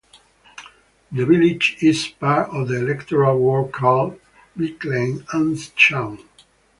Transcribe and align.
The 1.11 1.27
village 1.27 1.77
is 1.79 2.07
part 2.07 2.49
of 2.49 2.69
the 2.69 2.77
electoral 2.79 3.37
ward 3.37 3.71
called 3.71 4.19
"Bickleigh" 4.57 5.23
and 5.31 5.55
Shaugh. 5.75 6.17